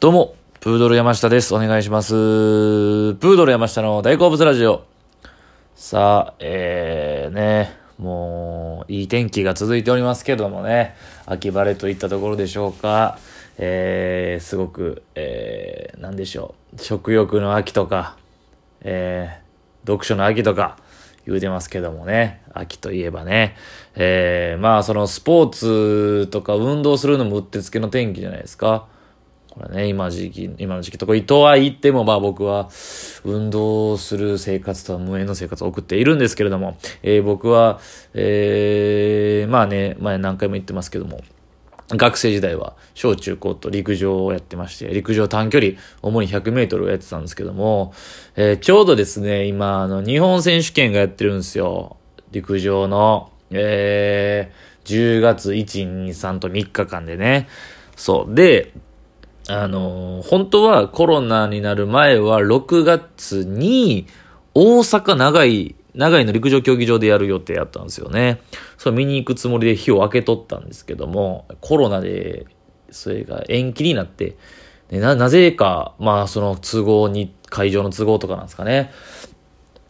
[0.00, 1.52] どうも、プードル山下です。
[1.52, 2.12] お願いします。
[2.12, 4.84] プードル山下の大好物ラジオ。
[5.74, 10.94] さあ、えー、ね、もう、いい天気が続いておりますけどもね、
[11.26, 13.18] 秋晴れといったところでしょうか。
[13.58, 16.80] えー、すごく、えー、なんでしょう。
[16.80, 18.16] 食欲の秋とか、
[18.82, 20.78] えー、読書の秋とか、
[21.26, 22.40] 言うてますけどもね。
[22.54, 23.56] 秋といえばね。
[23.96, 28.86] えー、まあ、そのスポーツとか運動するのもうってつけの天気じゃないですか。
[29.58, 32.70] これね、今時期、今の時期とこ、とは言っても、まあ僕は、
[33.24, 37.80] 運動する生活とは無縁の生活を送っているんですけれども、えー、僕は、
[38.14, 41.22] えー、まあね、前何回も言ってますけども、
[41.88, 47.92] 学生時代は小中高と陸上をやってまして、陸上短距離、主に100メートルをやってたんですけども、
[48.36, 51.96] えー、ちょうどですね、今、あの、日本選手権がやってるんですよ。
[52.30, 57.48] 陸上の、えー、10月1、2、3と3日間でね。
[57.96, 58.34] そう。
[58.34, 58.72] で、
[59.48, 64.06] あの、本当はコロナになる前は6月に
[64.54, 68.40] 大阪長い、長いの陸上競技場でやる予定やったんですよね。
[68.76, 72.46] それ見に行くつもりで日を開けとったんですけども、コロナで
[72.90, 74.36] それが延期になって、
[74.90, 78.92] な、なぜか、まあその都合に、会場の都合とかなんですかね。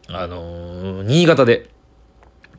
[0.06, 1.68] あのー、新潟で、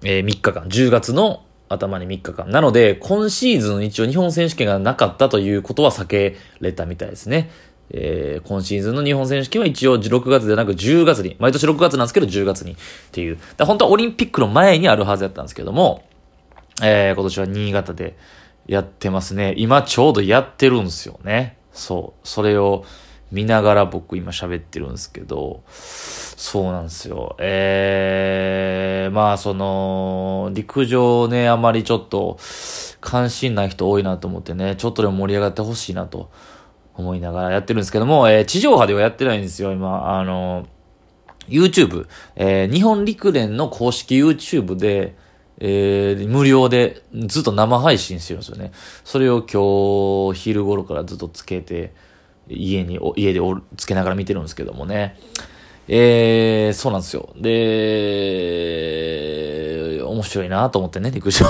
[0.03, 2.50] えー、3日間、10月の頭に3日間。
[2.50, 7.50] なので、今シーズン一応日本選手権がなかったということは避けれたみたいですね。
[7.92, 12.75] えー、今シーズンの日本選手権は一応6月でなく10月に、毎年6月なんですけど10月にっ
[13.12, 13.38] ていう。
[13.58, 16.03] だ本当はオリンピックの前にあるはずやったんですけども、
[16.84, 18.16] えー、今年は新潟で
[18.67, 19.53] やってますね。
[19.58, 21.58] 今ちょうどやってるんですよね。
[21.72, 22.28] そう。
[22.28, 22.86] それを
[23.31, 27.36] 見ながら僕今喋ってるんですけど、そうなんですよ。
[27.40, 30.19] えー、まあその、
[30.53, 32.38] 陸上ね、あまりちょっと
[33.02, 36.30] 関心ない人多いなと思ってね、ちょっとでも盛り上がってほしいなと
[36.94, 40.17] 思いながらやってるんですけども、えー、地上波ではやってないんですよ、今。
[40.19, 40.67] あの、
[41.47, 45.16] YouTube、えー、日本陸連の公式 YouTube で、
[45.59, 48.72] えー、無料でずっと生配信してるんですよね。
[49.03, 51.94] それを今日昼頃からずっとつけて、
[52.47, 53.40] 家に、家で
[53.78, 55.18] つけながら見てるんですけどもね。
[55.91, 57.33] えー、そうなんですよ。
[57.35, 57.50] で、
[60.03, 61.47] 面白いなと思ってね、陸上。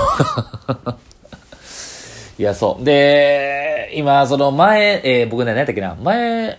[2.38, 2.84] いや、そう。
[2.84, 6.58] で、今、その前、えー、僕ね、何やったっけな、前、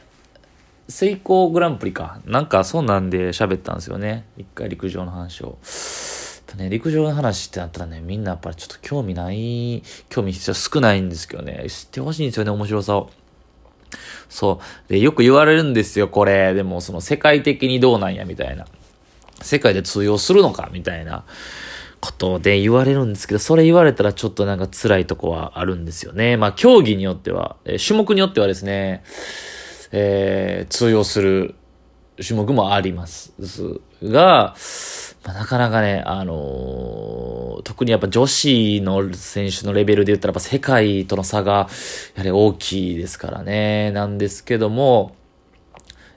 [0.90, 2.20] セイコーグランプリか。
[2.26, 4.26] なんか、そうなんで喋ったんですよね。
[4.38, 5.58] 一回陸上の話を。
[6.58, 13.10] ね、陸上の話ってなったらね、みんなやっぱりちょっと興味ない、興味少ないんですけどね、知ってほしいんですよね、面白さを。
[14.30, 14.92] そう。
[14.92, 16.54] で、よく言われるんですよ、これ。
[16.54, 18.66] でも、その世界的にどうなんや、みたいな。
[19.42, 21.24] 世界で通用するのか、みたいな
[22.00, 26.38] ことで言われるんですけど、それ言われたらちょっとなんか辛いとこはあるんですよね。
[26.38, 29.04] まあ、競技によっては、え種目によってはですね、
[29.92, 31.56] えー、通用する
[32.26, 33.34] 種目もあります。
[34.04, 34.56] が、
[35.24, 41.68] まあ、なかなかね、あのー、特にやっぱ女子の選手のレベルで言ったらやっぱ世界との差が、や
[42.18, 43.92] はり大きいですからね。
[43.92, 45.16] なんですけども、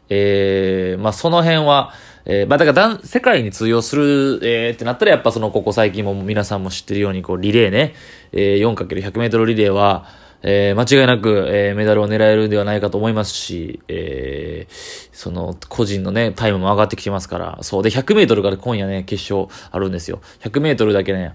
[0.09, 1.93] えー、まあその辺は、
[2.25, 7.95] えー、まあだから世界に通用する、えー、ってなったらやっぱそのここ最近も皆さんも知ってるようにこうリレーね、
[8.33, 10.07] えー、4×100 メートルリレーは、
[10.47, 17.83] えー、間違いなく、えー、メダルを狙えるんではないかと思いますし、えー、その、個人のね、タイムも上がってきてますから、そう。
[17.83, 20.21] で、100メートルから今夜ね、決勝あるんですよ。
[20.41, 21.35] 100メートルだけね、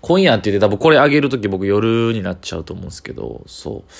[0.00, 3.92] 今夜って言って多分これ上げるとき僕夜になっちゃうと思うんですけど、そう。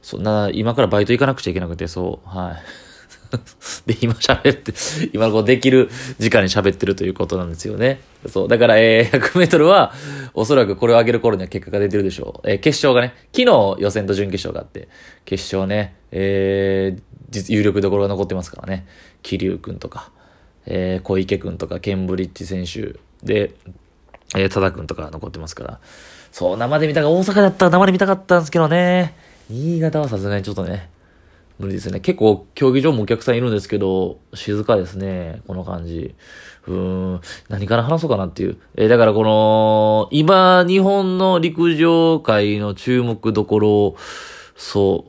[0.00, 2.93] そんな、今からバイト行かなくちゃいけなくて、そう、はい。
[3.86, 4.72] で、今喋って、
[5.12, 8.00] 今こうできる時間に喋ってるということなんですよね。
[8.28, 8.48] そう。
[8.48, 9.92] だから、えー、100メートルは、
[10.34, 12.50] おそらくこれを上げる頃には結果が出てるでしょう。
[12.50, 14.88] えー、決勝がね、昨日予選と準決勝があって、
[15.24, 18.86] 決勝ね、えー、実、有力どころが残ってますからね。
[19.22, 20.10] 桐生くんとか、
[20.66, 23.52] えー、小池くんとか、ケンブリッジ選手で、
[24.36, 25.80] えー、多田くんとか残ってますから。
[26.32, 29.14] そう、生で見たか、大阪だったら生で見たかったんですけどね。
[29.50, 30.88] 新潟はさすがにちょっとね、
[31.58, 32.00] 無理ですね。
[32.00, 35.40] 結構、競技場もお客さんいるんですけど、静かですね。
[35.46, 36.14] この感じ。
[36.66, 37.20] うーん。
[37.48, 38.56] 何から話そうかなっていう。
[38.74, 43.96] えー、だからこの、今、日本の陸上界の注目どころを、
[44.56, 45.04] そ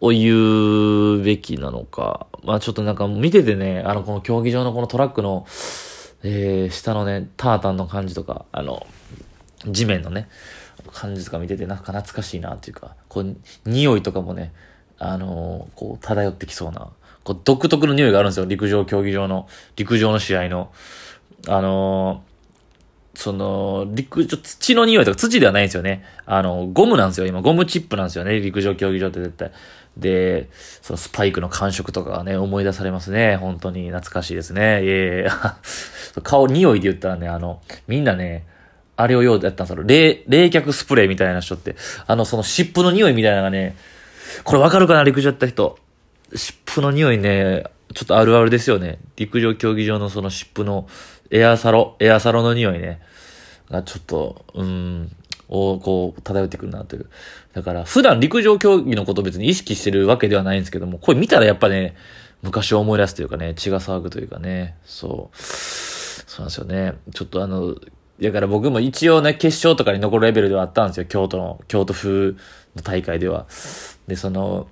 [0.00, 2.26] う、を言うべきなのか。
[2.42, 5.46] まあちょっとなんか見ててね、あの、この競技場のこのトラックの、
[6.22, 8.86] えー、下のね、タータンの感じとか、あの、
[9.66, 10.28] 地面のね、
[10.92, 14.52] 感じとか見ててなんか懐かしいなっていうか、こう、匂いとかもね、
[15.04, 16.88] あの、こう、漂ってきそうな、
[17.24, 18.46] こう、独特の匂いがあるんですよ。
[18.46, 20.72] 陸上競技場の、陸上の試合の。
[21.46, 26.04] あのー、その、陸上、土の匂いとか土ではないんですよね。
[26.24, 27.26] あの、ゴムなんですよ。
[27.26, 28.40] 今、ゴムチップなんですよね。
[28.40, 29.52] 陸上競技場って絶対。
[29.96, 30.48] で、
[30.82, 33.36] そのスパイクの感触とかがね、思い出されますね。
[33.36, 34.84] 本当に懐かしいですね。
[34.84, 34.94] いえい
[35.26, 35.28] え、
[36.24, 38.46] 顔、匂いで言ったらね、あの、みんなね、
[38.96, 39.84] あれを用でやったんですよ。
[39.84, 41.76] 冷、冷却スプレーみたいな人って、
[42.06, 43.76] あの、その湿布の匂いみたいなのがね、
[44.42, 45.78] これわかるかな陸上やった人。
[46.34, 47.64] 湿布の匂いね、
[47.94, 48.98] ちょっとあるあるですよね。
[49.16, 50.88] 陸上競技場のその湿布の
[51.30, 53.00] エアサロ、エアサロの匂いね。
[53.70, 55.10] がちょっと、うん、
[55.48, 57.08] をこう漂ってくるなという。
[57.52, 61.96] だから普段陸上競技のこと別に意識してるわけではないんですけども、これ見たらやっぱね、
[62.42, 65.36] 昔を思い出すというかね、血が騒ぐというかね、そう。
[65.36, 66.94] そうなんですよね。
[67.14, 67.76] ちょっとあの、
[68.22, 71.06] だから僕も一応ね、決勝とかに残るレベルではあったんですよ。
[71.06, 72.34] 京都の、京都風
[72.76, 73.46] の大会では。
[74.06, 74.68] で、その、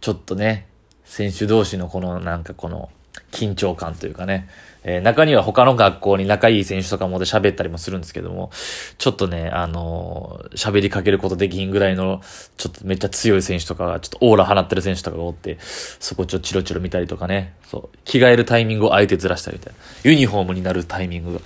[0.00, 0.68] ちょっとね、
[1.04, 2.88] 選手同士のこのなんかこの
[3.30, 4.48] 緊張感というかね、
[4.84, 8.50] えー、中には他の学校に仲いい選手とかもで喋ったりもするんですけども、
[8.98, 12.20] ちょっとね、あのー、喋りかけることできんぐらいの、
[12.56, 19.78] ちょっとめっちゃ強い選手とかが、ちょっとオーラ放ってる選手とかがおって、そこちょっとチロチロ見たりとかね、そう、着替えるタイミングをあえてずらしたりみたいな。
[20.10, 21.40] ユニフォームになるタイミングが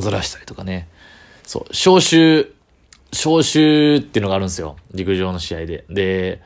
[0.00, 0.88] ずらしたりとかね。
[1.44, 2.54] そう、招集、
[3.12, 4.76] 招集っていうのがあるんですよ。
[4.92, 5.84] 陸上の試合で。
[5.88, 6.40] で、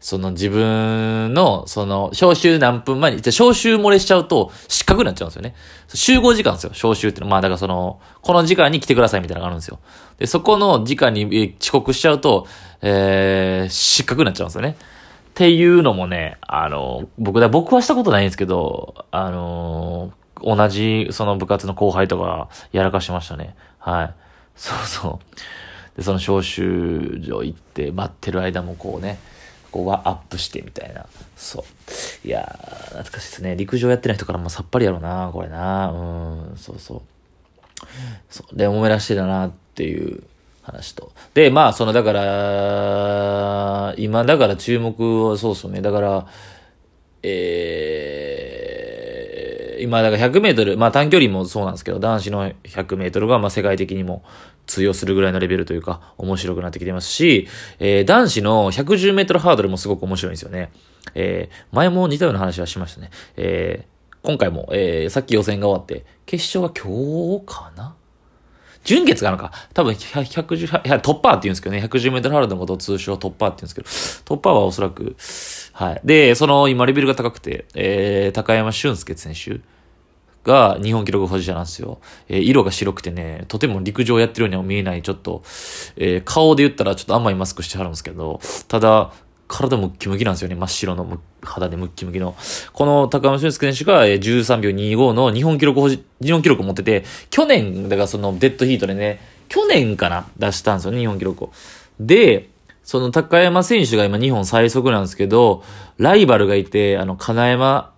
[0.00, 5.54] その自分の、その、招集何分前に、じゃ招集漏れしちゃうと失格になっちゃうんですよね。
[5.92, 7.30] 集合時間ですよ、招集ってのは。
[7.32, 9.80] まあだからその、この時間に来てくださいみたいなのがあるんですよ。
[10.18, 12.46] で、そこの時間に遅刻しちゃうと、
[12.80, 14.76] えー、失格になっちゃうんですよね。
[14.78, 20.12] っていうのもね、あの、僕だ、僕はしたことないんですけど、あの、
[20.42, 23.54] 同じ、その部活の後輩とかやらかしましたね。
[23.78, 24.14] はい。
[24.56, 25.96] そうそう。
[25.96, 29.18] で、その招集所行って待ってる間もこうね、
[29.70, 31.06] ここはアップしてみたいな。
[31.36, 31.64] そ
[32.24, 32.26] う。
[32.26, 33.56] いやー、懐かしいですね。
[33.56, 35.88] 陸上やってない人からもさっぱりやろうな、これな。
[35.90, 37.02] うん、そうそう。
[38.30, 38.56] そう。
[38.56, 40.22] で、思い出してたなっていう
[40.62, 41.12] 話と。
[41.34, 45.80] で、まあ、その、だから、今、だから注目はそうそうね。
[45.80, 46.26] だから、
[47.22, 48.37] えー、
[49.80, 54.24] 今、だから100メートル、まあ短距離もそうなんですけど、男子の100メートルが、まあ世界的にも
[54.66, 57.48] 通用するぐらいのレベルというか、面白くなってきてますし、
[57.78, 60.70] えー、男子の110メートルハードルもすごく面白いんですよね。
[61.14, 63.10] えー、前も似たような話はしましたね。
[63.36, 67.97] えー、今回も、えー、さっき予選が終わって、決勝は今日かな？
[68.84, 69.52] 準決があるか。
[69.74, 75.16] 多分、110、いや、トッパーって言うんですけどね、110メートルハードのことを通称トッパーって言うんですけど、トッパーはおそらく、
[75.72, 76.00] はい。
[76.04, 79.60] で、その、今レベルが高くて、えー、高山俊介選手。
[80.44, 81.98] が日本記録保持者なんですよ。
[82.28, 85.42] えー、色が白くてね、とても陸上やってるようには見えない、ちょっと、
[85.96, 89.12] えー、顔で言ったらちょっと甘いマスクしてはるんですけど、ただ、
[89.48, 90.54] 体ムッキムキなんですよね。
[90.54, 92.36] 真っ白の肌でムッキムキの。
[92.72, 101.52] この高山俊介選手が13秒25の日本記録、日本記録を持ってて、去年、だからそのデッドヒートでね、去年かな出したんですよね、日本記録を。
[101.98, 102.50] で、
[102.84, 105.62] その高山選手が今日本最速なんですけど、
[105.96, 107.92] ライバルがいて、あの、金山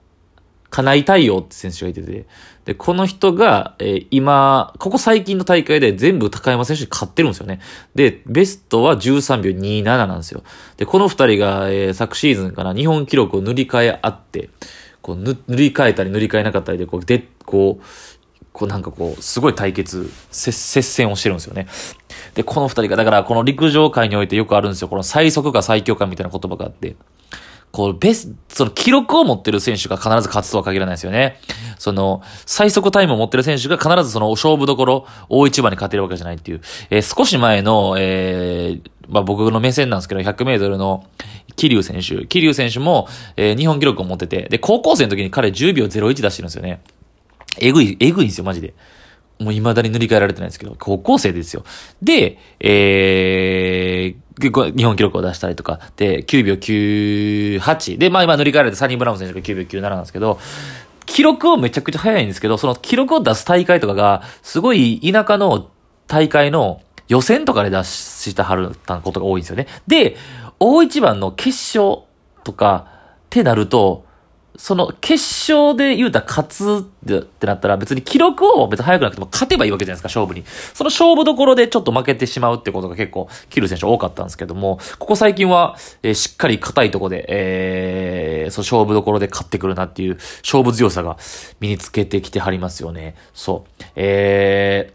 [0.70, 2.26] 金井太陽って選手がいてて、
[2.64, 7.60] で、この人が、えー、今、ここ最近の大会で全部高山選手に勝ってるんですよね。
[7.94, 10.42] で、ベストは13秒27なんですよ。
[10.76, 14.50] で、この二人が、えー、昨シーズンから日本記録を塗り替えあって、
[15.02, 17.84] こう、塗り替えたり塗り替えなかったりで、こう、で、こう、
[18.52, 21.66] こうなんかこう、すごい対決、接戦をしてるんですよね。
[22.34, 24.88] で、この二人が、だからこの陸上界においてよくあるんですよ。
[24.88, 26.96] この最速か最強かみたいな言葉があって。
[27.72, 31.38] こう、ベス、その記録を持ってる選手が必ず勝つとは限らないですよね。
[31.78, 36.60] その、最速タイムを持ってる選手が必ずその勝負どころ、大一番に勝てるわけじゃないっていう。
[36.90, 41.04] えー、少し前の、えー、まあ、僕の目線なんですけど、100メートルの
[41.54, 42.26] 桐生選手。
[42.26, 46.80] 桐生選手も、えー、日本記録を持ってて、で、高校生の時に彼10秒01出してるんですよね。
[47.58, 48.74] えぐい、えぐいんですよ、マジで。
[49.40, 51.64] もう未だに塗り替えられてないんですけど、高校生ですよ。
[52.02, 53.99] で、えー、
[54.40, 57.98] 日本記録を出したりとか、で、9秒98。
[57.98, 60.38] で、まあ今塗り替えられてサニー・ブラウン選手が9秒97なんですけど、
[61.06, 65.68] 記録をめちゃくちゃ早いんですけど、その記録を出す大会とかが、すごい田舎の
[66.06, 69.66] 大会の予選とかで出したはるたことが多いんですよね。
[69.86, 70.16] で、
[70.60, 72.02] 大一番の決勝
[72.44, 74.04] とかってなると、
[74.60, 75.14] その決
[75.50, 80.44] 勝で言うたら勝つってなったら別に記録を別に速くなくても勝てばいいわけじゃないですか、勝負に。
[80.74, 91.16] その勝負どころでちょっと負けてしまうってことが結構、キル選手多かったんですけども、ここ最近は、えー、しっかり硬いとこで、えー、そう勝負どころで勝ってくるなっていう勝負強さが
[91.60, 93.14] 身につけてきてはりますよね。
[93.32, 93.84] そう。
[93.96, 94.92] え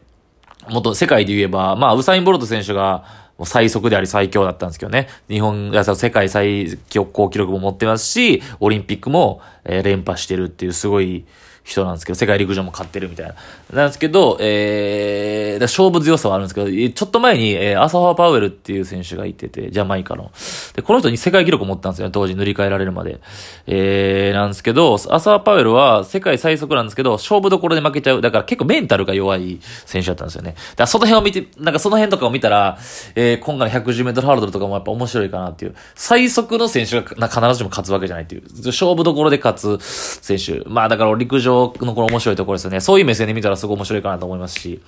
[0.67, 5.09] ー、もっと世界で言えば、まあ、ウサイン・ボルト選手が、最速であり最強だったんですけどね。
[5.27, 6.77] 日本が世界最
[7.11, 11.25] 高記録も持ってますし、オリンピックも、え、連覇してるっていうすごい
[11.65, 13.33] 人なんですけど、世界陸上も勝ってるみたいな。
[13.73, 20.31] なんですけど、えー、勝負強さはあるんですけど、ちょっと前に、えー、アサファー・パウエルっていう選手がいてて、ジャマイカの。
[20.75, 23.19] で、この人に世界記録を持ったんですよ、当時塗り替えられるまで。
[23.65, 28.21] えー、なんですけど、アサファー・パウエルは世界最速なんですけど、勝負どころで負けちゃう。
[28.21, 30.51] だから結構メンタルが弱い選手だったんですよね。
[30.51, 32.77] だからその辺を見て、なんかその辺とかを見たら、
[33.15, 35.75] えー、今回の110メートルハードルとかもやっぱ面白いかなっていう。
[35.95, 38.43] 最速の選手が必ずしも勝つわけじゃないっていう。
[38.67, 39.83] 勝負どころで勝つ
[40.21, 40.63] 選手。
[40.69, 42.79] まあだから陸上のこの面白いところですよね。
[42.79, 44.81] そういう目線で見たらすごい面白いかなと思いますし。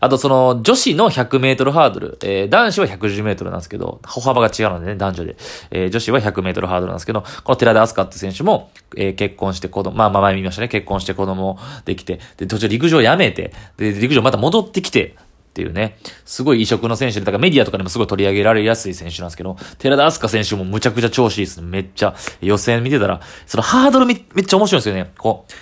[0.00, 2.18] あとその女子の100メートルハードル。
[2.22, 5.36] えー、男子は110メートルなんですけど、歩幅が違うのでね、男女で。
[5.70, 10.68] えー、女子は100メートルハードルなんですけど、この寺田明日香って選手も、えー、結婚して子供、まあまあ前見ましたね。
[10.68, 15.16] 結婚して子供できて、で、途中陸上やめて、で、陸上また戻ってきて、
[15.54, 21.68] っていうね、すごい異色の選手で、だからメディアとかでもすごい取り上げられやすい選手なんですけど、寺田明日香選手もむちゃくちゃ調子いいですね。
[21.68, 25.12] めっちゃ、予選見てたら、そのハードルめっちゃ面白いんですよね。
[25.16, 25.52] こう、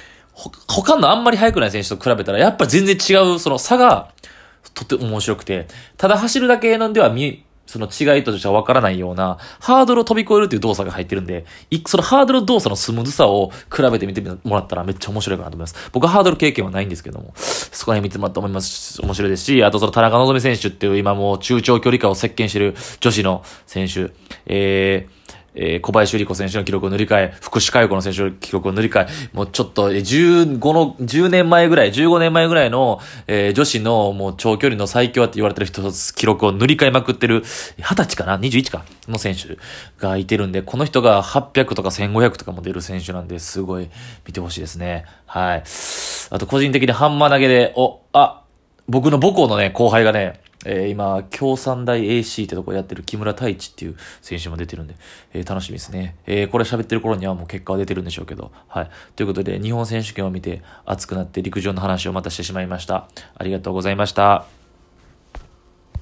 [0.66, 4.12] 他のあんまり速くない選手と比べたら、やっぱ全然違う、その差が、
[4.74, 11.46] とっても面白くて、ただ走るだけのでは見、その違いとしては分からないような、ハードルを飛び越えるっていう動作が入ってるんで、
[11.86, 15.90] そのハードル動作のスムーズさを比べてみてもらったらめっちゃ面白いかなと思います。
[15.92, 19.00] 僕はハードル経験はないんですけども、そこら辺見てもらったと思います。
[19.00, 24.12] 面白いですし、あとその田中希実選手っていう今もう中長距離化を席巻してる女子の選手、
[24.46, 25.21] えー、
[25.54, 35.82] えー、小林里子選手の記録を塗り替え、福士加代子の選手の記録を塗り替え、もうちょっと、15の、10年前ぐらい、15年前ぐらいの、えー、女子のもう長距離の最強って言われてる人、
[36.14, 39.58] 記録を塗り替えまくってる、20歳かな ?21 かの選手
[39.98, 43.90] がいてるんで、この人が800とか1500とかも出る選手なんで、すごい
[44.26, 45.04] 見てほしいですね。
[45.26, 45.64] はい。
[46.30, 48.42] あと個人的にハンマー投げで、お、あ、
[48.88, 54.94] 僕の母校のね、後輩がね、えー、今、共産大 AC ってとこやってる木村太一っていう選手も出てるんで、
[55.32, 56.16] えー、楽しみですね。
[56.26, 58.90] えー、これ喋ってる頃にはもう結果は出てるんでしょうけど、はい。
[59.16, 63.08] ということで、日本選手権を見て熱くなって陸上の話をまたしてしまいました。
[63.36, 64.61] ありがとうございました。